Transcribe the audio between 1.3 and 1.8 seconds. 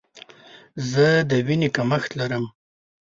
ویني